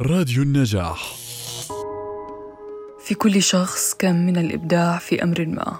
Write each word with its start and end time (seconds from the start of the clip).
راديو 0.00 0.42
النجاح. 0.42 1.14
في 3.04 3.14
كل 3.14 3.42
شخص 3.42 3.94
كم 3.94 4.14
من 4.14 4.36
الإبداع 4.36 4.98
في 4.98 5.22
أمر 5.22 5.46
ما. 5.46 5.76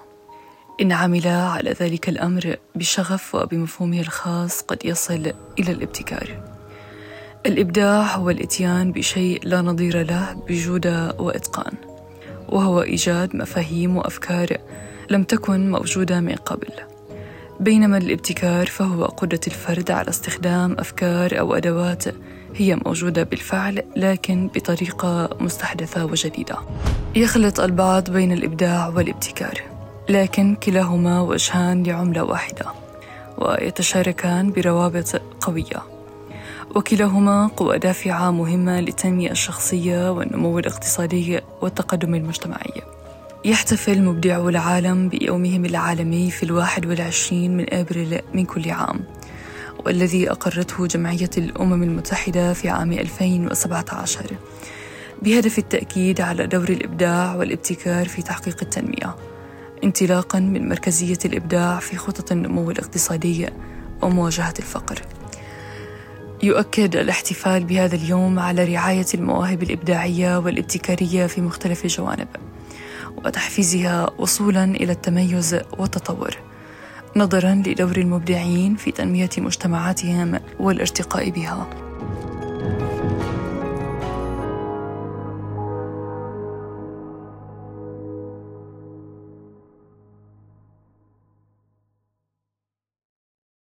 إن 0.80 0.92
عمل 0.92 1.26
على 1.28 1.70
ذلك 1.70 2.08
الأمر 2.08 2.56
بشغف 2.74 3.34
وبمفهومه 3.34 4.00
الخاص 4.00 4.60
قد 4.60 4.84
يصل 4.84 5.32
إلى 5.58 5.72
الابتكار. 5.72 6.42
الإبداع 7.46 8.16
هو 8.16 8.30
الإتيان 8.30 8.92
بشيء 8.92 9.40
لا 9.44 9.62
نظير 9.62 10.06
له 10.06 10.32
بجودة 10.32 11.14
وإتقان 11.18 11.74
وهو 12.48 12.82
إيجاد 12.82 13.36
مفاهيم 13.36 13.96
وأفكار 13.96 14.56
لم 15.10 15.24
تكن 15.24 15.70
موجودة 15.70 16.20
من 16.20 16.34
قبل. 16.34 16.72
بينما 17.60 17.98
الابتكار 17.98 18.66
فهو 18.66 19.04
قدرة 19.04 19.40
الفرد 19.46 19.90
على 19.90 20.08
استخدام 20.08 20.72
أفكار 20.78 21.40
أو 21.40 21.54
أدوات 21.54 22.04
هي 22.56 22.76
موجودة 22.86 23.22
بالفعل 23.22 23.82
لكن 23.96 24.50
بطريقة 24.54 25.30
مستحدثة 25.40 26.04
وجديدة. 26.04 26.56
يخلط 27.14 27.60
البعض 27.60 28.10
بين 28.10 28.32
الإبداع 28.32 28.88
والابتكار، 28.88 29.62
لكن 30.08 30.54
كلاهما 30.54 31.20
وجهان 31.20 31.82
لعملة 31.82 32.24
واحدة، 32.24 32.66
ويتشاركان 33.38 34.52
بروابط 34.52 35.22
قوية. 35.40 35.82
وكلاهما 36.74 37.46
قوى 37.46 37.78
دافعة 37.78 38.30
مهمة 38.30 38.80
للتنمية 38.80 39.30
الشخصية 39.30 40.12
والنمو 40.12 40.58
الاقتصادي 40.58 41.40
والتقدم 41.62 42.14
المجتمعي. 42.14 42.82
يحتفل 43.44 44.02
مبدعو 44.02 44.48
العالم 44.48 45.08
بيومهم 45.08 45.64
العالمي 45.64 46.30
في 46.30 46.42
الواحد 46.42 46.86
والعشرين 46.86 47.56
من 47.56 47.74
أبريل 47.74 48.20
من 48.34 48.44
كل 48.44 48.70
عام 48.70 49.00
والذي 49.86 50.30
أقرته 50.30 50.86
جمعية 50.86 51.30
الأمم 51.38 51.82
المتحدة 51.82 52.52
في 52.52 52.68
عام 52.68 52.92
2017 52.92 54.26
بهدف 55.22 55.58
التأكيد 55.58 56.20
على 56.20 56.46
دور 56.46 56.68
الإبداع 56.68 57.34
والابتكار 57.34 58.08
في 58.08 58.22
تحقيق 58.22 58.56
التنمية 58.62 59.16
انطلاقا 59.84 60.38
من 60.40 60.68
مركزية 60.68 61.18
الإبداع 61.24 61.78
في 61.78 61.96
خطط 61.96 62.32
النمو 62.32 62.70
الاقتصادي 62.70 63.48
ومواجهة 64.02 64.54
الفقر. 64.58 65.02
يؤكد 66.42 66.96
الاحتفال 66.96 67.64
بهذا 67.64 67.94
اليوم 67.94 68.38
على 68.38 68.64
رعاية 68.64 69.06
المواهب 69.14 69.62
الإبداعية 69.62 70.38
والابتكارية 70.38 71.26
في 71.26 71.40
مختلف 71.40 71.84
الجوانب 71.84 72.28
وتحفيزها 73.24 74.10
وصولا 74.18 74.64
إلى 74.64 74.92
التميز 74.92 75.60
والتطور. 75.78 76.53
نظرا 77.16 77.62
لدور 77.66 77.96
المبدعين 77.96 78.76
في 78.76 78.92
تنمية 78.92 79.30
مجتمعاتهم 79.38 80.40
والارتقاء 80.60 81.30
بها. 81.30 81.70